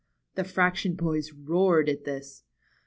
The 0.33 0.43
fraction 0.43 0.95
boys 0.95 1.31
roared 1.31 1.87
at 1.87 2.05
this. 2.05 2.43